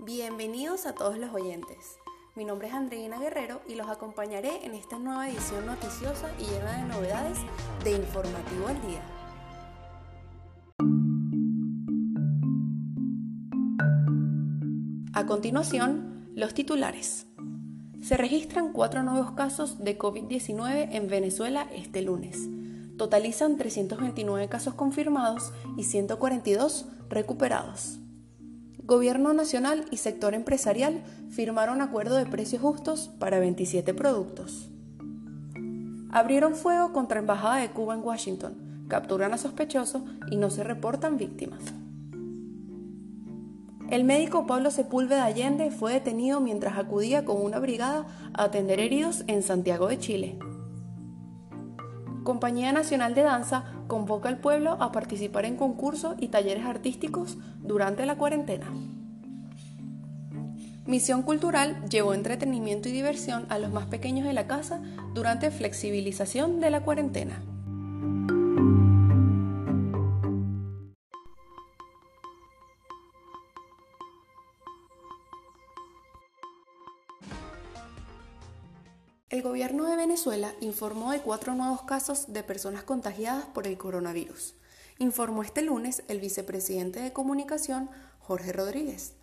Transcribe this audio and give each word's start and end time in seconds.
Bienvenidos 0.00 0.86
a 0.86 0.94
todos 0.94 1.18
los 1.18 1.32
oyentes. 1.32 1.98
Mi 2.34 2.44
nombre 2.44 2.66
es 2.66 2.74
Andreina 2.74 3.20
Guerrero 3.20 3.62
y 3.68 3.76
los 3.76 3.88
acompañaré 3.88 4.66
en 4.66 4.74
esta 4.74 4.98
nueva 4.98 5.28
edición 5.28 5.64
noticiosa 5.66 6.32
y 6.38 6.44
llena 6.46 6.78
de 6.78 6.88
novedades 6.92 7.38
de 7.84 7.92
Informativo 7.92 8.66
al 8.66 8.82
Día. 8.82 9.02
A 15.12 15.26
continuación, 15.26 16.28
los 16.34 16.54
titulares. 16.54 17.28
Se 18.02 18.16
registran 18.16 18.72
cuatro 18.72 19.04
nuevos 19.04 19.30
casos 19.30 19.78
de 19.78 19.96
COVID-19 19.96 20.88
en 20.90 21.06
Venezuela 21.06 21.68
este 21.72 22.02
lunes. 22.02 22.48
Totalizan 22.98 23.56
329 23.56 24.48
casos 24.48 24.74
confirmados 24.74 25.52
y 25.76 25.84
142 25.84 26.86
recuperados. 27.08 28.00
Gobierno 28.86 29.32
Nacional 29.32 29.86
y 29.90 29.96
sector 29.96 30.34
empresarial 30.34 31.02
firmaron 31.30 31.80
acuerdo 31.80 32.16
de 32.16 32.26
precios 32.26 32.60
justos 32.60 33.10
para 33.18 33.38
27 33.38 33.94
productos. 33.94 34.68
Abrieron 36.10 36.54
fuego 36.54 36.92
contra 36.92 37.18
Embajada 37.18 37.56
de 37.56 37.70
Cuba 37.70 37.94
en 37.94 38.04
Washington, 38.04 38.84
capturan 38.88 39.32
a 39.32 39.38
sospechosos 39.38 40.02
y 40.30 40.36
no 40.36 40.50
se 40.50 40.64
reportan 40.64 41.16
víctimas. 41.16 41.62
El 43.88 44.04
médico 44.04 44.46
Pablo 44.46 44.70
Sepúlveda 44.70 45.24
Allende 45.24 45.70
fue 45.70 45.94
detenido 45.94 46.42
mientras 46.42 46.76
acudía 46.76 47.24
con 47.24 47.40
una 47.40 47.60
brigada 47.60 48.06
a 48.34 48.44
atender 48.44 48.80
heridos 48.80 49.24
en 49.28 49.42
Santiago 49.42 49.88
de 49.88 49.98
Chile. 49.98 50.38
Compañía 52.22 52.72
Nacional 52.72 53.14
de 53.14 53.22
Danza 53.22 53.64
convoca 53.94 54.28
al 54.28 54.38
pueblo 54.38 54.72
a 54.80 54.90
participar 54.90 55.44
en 55.44 55.54
concursos 55.54 56.16
y 56.18 56.26
talleres 56.26 56.66
artísticos 56.66 57.38
durante 57.62 58.04
la 58.06 58.16
cuarentena. 58.16 58.66
Misión 60.84 61.22
Cultural 61.22 61.80
llevó 61.88 62.12
entretenimiento 62.12 62.88
y 62.88 62.92
diversión 62.92 63.46
a 63.50 63.60
los 63.60 63.70
más 63.70 63.86
pequeños 63.86 64.26
de 64.26 64.32
la 64.32 64.48
casa 64.48 64.82
durante 65.14 65.52
flexibilización 65.52 66.58
de 66.58 66.70
la 66.70 66.80
cuarentena. 66.80 67.40
El 79.34 79.42
gobierno 79.42 79.84
de 79.86 79.96
Venezuela 79.96 80.54
informó 80.60 81.10
de 81.10 81.20
cuatro 81.20 81.56
nuevos 81.56 81.82
casos 81.82 82.32
de 82.32 82.44
personas 82.44 82.84
contagiadas 82.84 83.46
por 83.46 83.66
el 83.66 83.76
coronavirus. 83.76 84.54
Informó 84.98 85.42
este 85.42 85.60
lunes 85.60 86.04
el 86.06 86.20
vicepresidente 86.20 87.00
de 87.00 87.12
Comunicación, 87.12 87.90
Jorge 88.20 88.52
Rodríguez. 88.52 89.14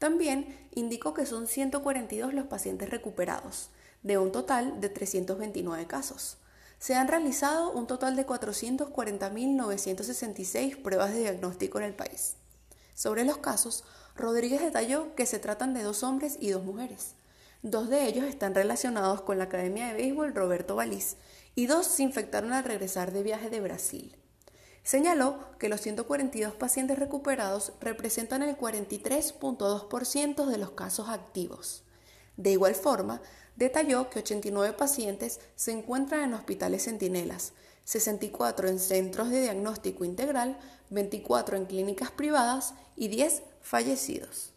También 0.00 0.58
indicó 0.74 1.14
que 1.14 1.24
son 1.24 1.46
142 1.46 2.34
los 2.34 2.48
pacientes 2.48 2.90
recuperados, 2.90 3.70
de 4.02 4.18
un 4.18 4.32
total 4.32 4.80
de 4.80 4.88
329 4.88 5.86
casos. 5.86 6.38
Se 6.80 6.96
han 6.96 7.06
realizado 7.06 7.70
un 7.70 7.86
total 7.86 8.16
de 8.16 8.26
440.966 8.26 10.82
pruebas 10.82 11.12
de 11.12 11.20
diagnóstico 11.20 11.78
en 11.78 11.84
el 11.84 11.94
país. 11.94 12.34
Sobre 12.96 13.24
los 13.24 13.38
casos, 13.38 13.84
Rodríguez 14.16 14.62
detalló 14.62 15.14
que 15.14 15.26
se 15.26 15.38
tratan 15.38 15.74
de 15.74 15.84
dos 15.84 16.02
hombres 16.02 16.38
y 16.40 16.50
dos 16.50 16.64
mujeres. 16.64 17.14
Dos 17.62 17.90
de 17.90 18.06
ellos 18.06 18.24
están 18.24 18.54
relacionados 18.54 19.20
con 19.20 19.36
la 19.36 19.44
Academia 19.44 19.88
de 19.88 19.92
Béisbol 19.92 20.34
Roberto 20.34 20.76
Balís 20.76 21.16
y 21.54 21.66
dos 21.66 21.86
se 21.86 22.02
infectaron 22.02 22.54
al 22.54 22.64
regresar 22.64 23.12
de 23.12 23.22
viaje 23.22 23.50
de 23.50 23.60
Brasil. 23.60 24.16
Señaló 24.82 25.38
que 25.58 25.68
los 25.68 25.82
142 25.82 26.54
pacientes 26.54 26.98
recuperados 26.98 27.74
representan 27.78 28.42
el 28.42 28.56
43.2% 28.56 30.46
de 30.46 30.56
los 30.56 30.70
casos 30.70 31.10
activos. 31.10 31.84
De 32.38 32.50
igual 32.50 32.74
forma, 32.74 33.20
detalló 33.56 34.08
que 34.08 34.20
89 34.20 34.74
pacientes 34.78 35.38
se 35.54 35.72
encuentran 35.72 36.22
en 36.22 36.32
hospitales 36.32 36.84
centinelas, 36.84 37.52
64 37.84 38.68
en 38.68 38.78
centros 38.78 39.28
de 39.28 39.42
diagnóstico 39.42 40.06
integral, 40.06 40.56
24 40.88 41.58
en 41.58 41.66
clínicas 41.66 42.10
privadas 42.10 42.72
y 42.96 43.08
10 43.08 43.42
fallecidos. 43.60 44.54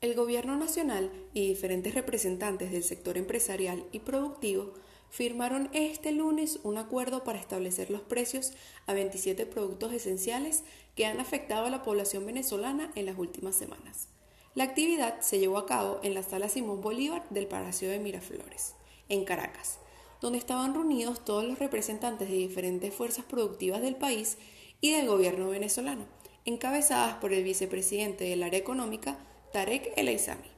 El 0.00 0.14
Gobierno 0.14 0.56
Nacional 0.56 1.10
y 1.34 1.48
diferentes 1.48 1.92
representantes 1.92 2.70
del 2.70 2.84
sector 2.84 3.18
empresarial 3.18 3.84
y 3.90 3.98
productivo 3.98 4.72
firmaron 5.10 5.68
este 5.72 6.12
lunes 6.12 6.60
un 6.62 6.78
acuerdo 6.78 7.24
para 7.24 7.40
establecer 7.40 7.90
los 7.90 8.02
precios 8.02 8.52
a 8.86 8.92
27 8.92 9.44
productos 9.46 9.92
esenciales 9.92 10.62
que 10.94 11.04
han 11.04 11.18
afectado 11.18 11.66
a 11.66 11.70
la 11.70 11.82
población 11.82 12.24
venezolana 12.26 12.92
en 12.94 13.06
las 13.06 13.18
últimas 13.18 13.56
semanas. 13.56 14.06
La 14.54 14.62
actividad 14.62 15.20
se 15.20 15.40
llevó 15.40 15.58
a 15.58 15.66
cabo 15.66 15.98
en 16.04 16.14
la 16.14 16.22
sala 16.22 16.48
Simón 16.48 16.80
Bolívar 16.80 17.28
del 17.30 17.48
Palacio 17.48 17.90
de 17.90 17.98
Miraflores, 17.98 18.74
en 19.08 19.24
Caracas, 19.24 19.80
donde 20.20 20.38
estaban 20.38 20.74
reunidos 20.74 21.24
todos 21.24 21.42
los 21.42 21.58
representantes 21.58 22.28
de 22.28 22.36
diferentes 22.36 22.94
fuerzas 22.94 23.24
productivas 23.24 23.82
del 23.82 23.96
país 23.96 24.38
y 24.80 24.92
del 24.92 25.08
gobierno 25.08 25.48
venezolano, 25.48 26.06
encabezadas 26.44 27.14
por 27.14 27.32
el 27.32 27.42
vicepresidente 27.42 28.22
del 28.22 28.44
área 28.44 28.60
económica, 28.60 29.18
Tarek 29.52 29.92
El 29.96 30.08
Aizami. 30.08 30.50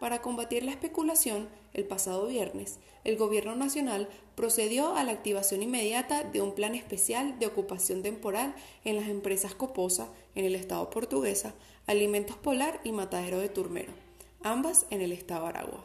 Para 0.00 0.22
combatir 0.22 0.62
la 0.62 0.70
especulación, 0.70 1.48
el 1.74 1.84
pasado 1.84 2.26
viernes, 2.26 2.78
el 3.04 3.16
Gobierno 3.16 3.54
Nacional 3.56 4.08
procedió 4.34 4.94
a 4.94 5.04
la 5.04 5.12
activación 5.12 5.62
inmediata 5.62 6.22
de 6.24 6.40
un 6.40 6.54
plan 6.54 6.74
especial 6.74 7.38
de 7.38 7.46
ocupación 7.46 8.02
temporal 8.02 8.54
en 8.84 8.96
las 8.96 9.08
empresas 9.08 9.54
Coposa, 9.54 10.08
en 10.34 10.44
el 10.46 10.54
estado 10.54 10.88
portuguesa, 10.88 11.54
Alimentos 11.86 12.36
Polar 12.36 12.80
y 12.84 12.92
Matadero 12.92 13.38
de 13.38 13.48
Turmero, 13.48 13.92
ambas 14.42 14.86
en 14.90 15.02
el 15.02 15.12
estado 15.12 15.46
Aragua. 15.46 15.84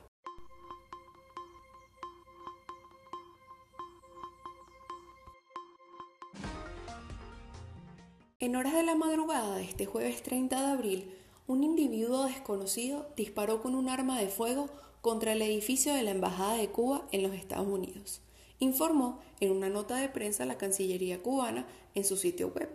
En 8.40 8.56
horas 8.56 8.74
de 8.74 8.84
la 8.84 8.96
madrugada 8.96 9.58
de 9.58 9.64
este 9.64 9.86
jueves 9.86 10.24
30 10.24 10.60
de 10.60 10.72
abril, 10.72 11.21
un 11.48 11.64
individuo 11.64 12.26
desconocido 12.26 13.10
disparó 13.16 13.62
con 13.62 13.76
un 13.76 13.90
arma 13.90 14.20
de 14.20 14.28
fuego 14.28 14.70
contra 15.02 15.34
el 15.34 15.42
edificio 15.42 15.94
de 15.94 16.04
la 16.04 16.12
Embajada 16.12 16.56
de 16.56 16.70
Cuba 16.70 17.08
en 17.12 17.24
los 17.24 17.34
Estados 17.34 17.68
Unidos, 17.68 18.22
informó 18.60 19.20
en 19.40 19.52
una 19.52 19.70
nota 19.70 19.98
de 19.98 20.10
prensa 20.10 20.46
la 20.46 20.58
Cancillería 20.58 21.22
cubana 21.22 21.68
en 21.96 22.06
su 22.06 22.18
sitio 22.18 22.50
web. 22.50 22.70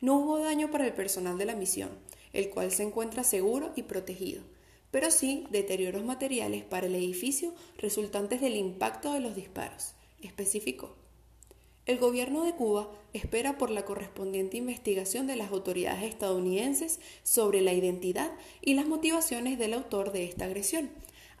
No 0.00 0.18
hubo 0.18 0.38
daño 0.38 0.70
para 0.70 0.86
el 0.86 0.94
personal 0.94 1.36
de 1.36 1.44
la 1.44 1.56
misión, 1.56 1.90
el 2.32 2.50
cual 2.50 2.70
se 2.70 2.84
encuentra 2.84 3.24
seguro 3.24 3.72
y 3.74 3.82
protegido, 3.82 4.42
pero 4.90 5.10
sí 5.10 5.46
deterioros 5.50 6.04
materiales 6.04 6.64
para 6.64 6.86
el 6.86 6.94
edificio 6.94 7.52
resultantes 7.78 8.40
del 8.40 8.56
impacto 8.56 9.12
de 9.12 9.20
los 9.20 9.34
disparos, 9.34 9.94
especificó. 10.22 10.99
El 11.86 11.98
gobierno 11.98 12.44
de 12.44 12.54
Cuba 12.54 12.90
espera 13.14 13.56
por 13.56 13.70
la 13.70 13.84
correspondiente 13.84 14.58
investigación 14.58 15.26
de 15.26 15.36
las 15.36 15.50
autoridades 15.50 16.04
estadounidenses 16.04 17.00
sobre 17.22 17.62
la 17.62 17.72
identidad 17.72 18.30
y 18.60 18.74
las 18.74 18.86
motivaciones 18.86 19.58
del 19.58 19.72
autor 19.72 20.12
de 20.12 20.24
esta 20.24 20.44
agresión, 20.44 20.90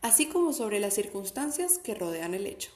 así 0.00 0.26
como 0.26 0.52
sobre 0.52 0.80
las 0.80 0.94
circunstancias 0.94 1.78
que 1.78 1.94
rodean 1.94 2.34
el 2.34 2.46
hecho. 2.46 2.70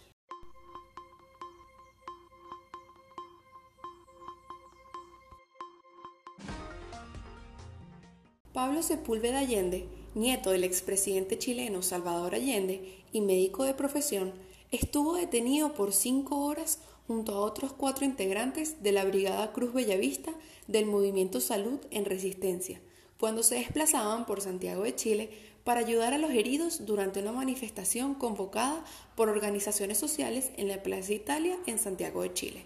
Pablo 8.53 8.85
Sepúlveda 8.85 9.41
Allende, 9.41 9.89
nieto 10.15 10.51
del 10.51 10.63
expresidente 10.63 11.39
chileno 11.39 11.83
Salvador 11.83 12.37
Allende 12.37 13.03
y 13.11 13.21
médico 13.21 13.65
de 13.65 13.75
profesión, 13.75 14.33
estuvo 14.71 15.17
detenido 15.17 15.75
por 15.75 15.93
cinco 15.93 16.45
horas 16.45 16.79
junto 17.07 17.35
a 17.35 17.41
otros 17.41 17.73
cuatro 17.73 18.05
integrantes 18.05 18.83
de 18.83 18.93
la 18.93 19.05
Brigada 19.05 19.53
Cruz 19.53 19.73
Bellavista 19.73 20.33
del 20.67 20.87
Movimiento 20.87 21.41
Salud 21.41 21.81
en 21.91 22.05
Resistencia, 22.05 22.81
cuando 23.19 23.43
se 23.43 23.57
desplazaban 23.57 24.27
por 24.27 24.41
Santiago 24.41 24.85
de 24.85 24.95
Chile 24.95 25.31
para 25.65 25.81
ayudar 25.81 26.13
a 26.13 26.19
los 26.19 26.31
heridos 26.31 26.85
durante 26.85 27.21
una 27.21 27.33
manifestación 27.33 28.15
convocada 28.15 28.85
por 29.17 29.29
organizaciones 29.29 29.99
sociales 29.99 30.51
en 30.57 30.69
la 30.69 30.83
Plaza 30.83 31.13
Italia 31.13 31.59
en 31.67 31.79
Santiago 31.79 32.23
de 32.23 32.33
Chile. 32.33 32.65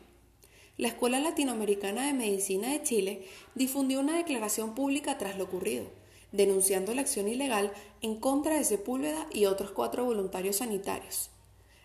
La 0.77 0.89
Escuela 0.89 1.19
Latinoamericana 1.21 2.07
de 2.07 2.13
Medicina 2.13 2.71
de 2.71 2.83
Chile 2.83 3.27
difundió 3.57 4.01
una 4.01 4.17
declaración 4.17 4.75
pública 4.75 5.19
tras 5.19 5.37
lo 5.37 5.45
ocurrido, 5.45 5.87
denunciando 6.31 6.95
la 6.95 7.01
acción 7.01 7.29
ilegal 7.29 7.73
en 8.01 8.17
contra 8.17 8.55
de 8.57 8.65
Sepúlveda 8.65 9.27
y 9.33 9.47
otros 9.47 9.73
cuatro 9.73 10.05
voluntarios 10.05 10.57
sanitarios. 10.57 11.31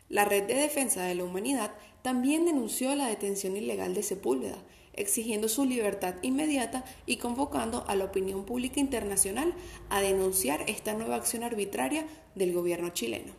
La 0.09 0.25
Red 0.25 0.43
de 0.43 0.55
Defensa 0.55 1.03
de 1.03 1.15
la 1.15 1.23
Humanidad 1.23 1.73
también 2.03 2.45
denunció 2.45 2.93
la 2.95 3.07
detención 3.07 3.55
ilegal 3.55 3.95
de 3.95 4.03
Sepúlveda, 4.03 4.57
exigiendo 4.91 5.47
su 5.47 5.65
libertad 5.65 6.15
inmediata 6.21 6.83
y 7.05 7.17
convocando 7.17 7.85
a 7.87 7.95
la 7.95 8.05
opinión 8.05 8.45
pública 8.45 8.79
internacional 8.79 9.55
a 9.89 10.01
denunciar 10.01 10.69
esta 10.69 10.93
nueva 10.93 11.15
acción 11.15 11.43
arbitraria 11.43 12.05
del 12.35 12.53
gobierno 12.53 12.89
chileno. 12.89 13.33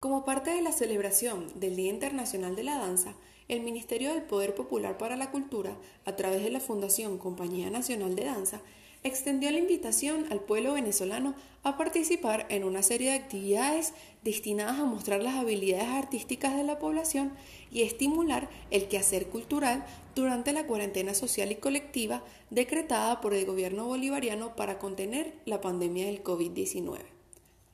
Como 0.00 0.24
parte 0.24 0.50
de 0.50 0.62
la 0.62 0.72
celebración 0.72 1.46
del 1.60 1.76
Día 1.76 1.90
Internacional 1.90 2.56
de 2.56 2.64
la 2.64 2.78
Danza, 2.78 3.14
el 3.46 3.60
Ministerio 3.60 4.12
del 4.12 4.22
Poder 4.22 4.54
Popular 4.54 4.98
para 4.98 5.16
la 5.16 5.30
Cultura, 5.30 5.76
a 6.04 6.16
través 6.16 6.42
de 6.42 6.50
la 6.50 6.60
Fundación 6.60 7.18
Compañía 7.18 7.70
Nacional 7.70 8.16
de 8.16 8.24
Danza, 8.24 8.60
extendió 9.02 9.50
la 9.50 9.58
invitación 9.58 10.26
al 10.30 10.40
pueblo 10.40 10.74
venezolano 10.74 11.34
a 11.62 11.76
participar 11.76 12.46
en 12.50 12.64
una 12.64 12.82
serie 12.82 13.10
de 13.10 13.16
actividades 13.16 13.92
destinadas 14.22 14.78
a 14.78 14.84
mostrar 14.84 15.22
las 15.22 15.34
habilidades 15.34 15.88
artísticas 15.88 16.56
de 16.56 16.64
la 16.64 16.78
población 16.78 17.32
y 17.70 17.82
estimular 17.82 18.48
el 18.70 18.88
quehacer 18.88 19.26
cultural 19.26 19.84
durante 20.14 20.52
la 20.52 20.66
cuarentena 20.66 21.14
social 21.14 21.50
y 21.52 21.56
colectiva 21.56 22.22
decretada 22.50 23.20
por 23.20 23.34
el 23.34 23.46
gobierno 23.46 23.86
bolivariano 23.86 24.56
para 24.56 24.78
contener 24.78 25.34
la 25.46 25.60
pandemia 25.60 26.06
del 26.06 26.22
COVID-19. 26.22 26.98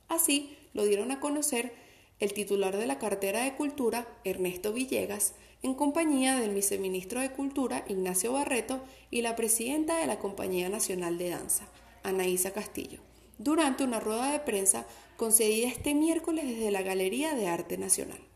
Así 0.07 0.55
lo 0.73 0.85
dieron 0.85 1.11
a 1.11 1.19
conocer 1.19 1.73
el 2.19 2.33
titular 2.33 2.77
de 2.77 2.87
la 2.87 2.99
cartera 2.99 3.43
de 3.43 3.55
Cultura, 3.55 4.07
Ernesto 4.23 4.73
Villegas, 4.73 5.33
en 5.63 5.73
compañía 5.73 6.39
del 6.39 6.53
viceministro 6.53 7.19
de 7.19 7.31
Cultura, 7.31 7.83
Ignacio 7.87 8.33
Barreto, 8.33 8.81
y 9.09 9.21
la 9.21 9.35
presidenta 9.35 9.97
de 9.97 10.07
la 10.07 10.19
Compañía 10.19 10.69
Nacional 10.69 11.17
de 11.17 11.29
Danza, 11.29 11.67
Anaísa 12.03 12.51
Castillo, 12.51 12.99
durante 13.37 13.83
una 13.83 13.99
rueda 13.99 14.31
de 14.31 14.39
prensa 14.39 14.85
concedida 15.17 15.67
este 15.67 15.95
miércoles 15.95 16.45
desde 16.45 16.71
la 16.71 16.81
Galería 16.81 17.33
de 17.33 17.47
Arte 17.47 17.77
Nacional. 17.77 18.26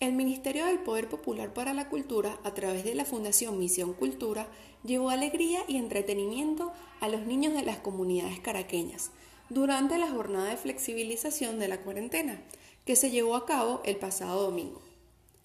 El 0.00 0.14
Ministerio 0.14 0.64
del 0.64 0.78
Poder 0.78 1.10
Popular 1.10 1.52
para 1.52 1.74
la 1.74 1.90
Cultura, 1.90 2.38
a 2.42 2.54
través 2.54 2.84
de 2.84 2.94
la 2.94 3.04
Fundación 3.04 3.58
Misión 3.58 3.92
Cultura, 3.92 4.48
llevó 4.82 5.10
alegría 5.10 5.60
y 5.68 5.76
entretenimiento 5.76 6.72
a 7.00 7.08
los 7.10 7.26
niños 7.26 7.52
de 7.52 7.62
las 7.62 7.80
comunidades 7.80 8.40
caraqueñas 8.40 9.10
durante 9.50 9.98
la 9.98 10.08
jornada 10.08 10.48
de 10.48 10.56
flexibilización 10.56 11.58
de 11.58 11.68
la 11.68 11.82
cuarentena, 11.82 12.40
que 12.86 12.96
se 12.96 13.10
llevó 13.10 13.36
a 13.36 13.44
cabo 13.44 13.82
el 13.84 13.96
pasado 13.96 14.40
domingo. 14.40 14.80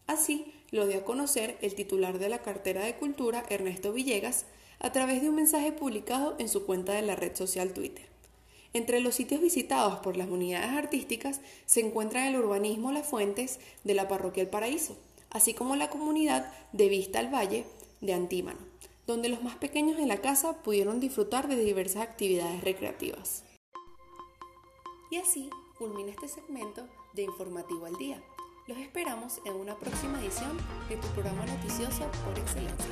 Así 0.07 0.53
lo 0.71 0.87
dio 0.87 0.99
a 0.99 1.03
conocer 1.03 1.57
el 1.61 1.75
titular 1.75 2.17
de 2.17 2.29
la 2.29 2.41
cartera 2.41 2.85
de 2.85 2.95
Cultura, 2.95 3.43
Ernesto 3.49 3.91
Villegas, 3.91 4.45
a 4.79 4.93
través 4.93 5.21
de 5.21 5.27
un 5.27 5.35
mensaje 5.35 5.73
publicado 5.73 6.37
en 6.39 6.47
su 6.47 6.65
cuenta 6.65 6.93
de 6.93 7.01
la 7.01 7.17
red 7.17 7.35
social 7.35 7.73
Twitter. 7.73 8.14
Entre 8.75 8.99
los 8.99 9.15
sitios 9.15 9.39
visitados 9.39 9.99
por 9.99 10.17
las 10.17 10.29
unidades 10.29 10.71
artísticas 10.71 11.39
se 11.65 11.79
encuentra 11.79 12.27
el 12.27 12.35
urbanismo 12.35 12.91
Las 12.91 13.07
Fuentes 13.07 13.61
de 13.85 13.93
la 13.93 14.09
Parroquia 14.09 14.43
El 14.43 14.49
Paraíso, 14.49 14.97
así 15.29 15.53
como 15.53 15.77
la 15.77 15.89
comunidad 15.89 16.51
de 16.73 16.89
Vista 16.89 17.19
al 17.19 17.33
Valle 17.33 17.65
de 18.01 18.13
Antímano, 18.13 18.59
donde 19.07 19.29
los 19.29 19.41
más 19.41 19.55
pequeños 19.55 19.95
de 19.95 20.05
la 20.05 20.17
casa 20.17 20.61
pudieron 20.61 20.99
disfrutar 20.99 21.47
de 21.47 21.55
diversas 21.55 22.01
actividades 22.01 22.65
recreativas. 22.65 23.45
Y 25.09 25.19
así 25.19 25.49
culmina 25.77 26.11
este 26.11 26.27
segmento 26.27 26.85
de 27.13 27.23
Informativo 27.23 27.85
al 27.85 27.95
Día. 27.95 28.21
Los 28.67 28.77
esperamos 28.77 29.39
en 29.45 29.53
una 29.53 29.79
próxima 29.79 30.19
edición 30.19 30.57
de 30.89 30.97
tu 30.97 31.07
programa 31.13 31.45
noticioso 31.45 32.11
por 32.25 32.37
excelencia. 32.37 32.91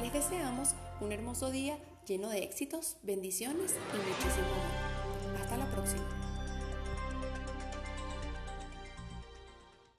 Les 0.00 0.12
deseamos 0.12 0.70
un 1.00 1.12
hermoso 1.12 1.52
día 1.52 1.78
lleno 2.08 2.28
de 2.28 2.42
éxitos, 2.42 2.96
bendiciones 3.04 3.76
y 3.92 3.96
muchísimo 3.98 4.48
amor. 4.48 4.91
Hasta 5.52 5.66
la 5.66 5.70
próxima. 5.70 6.21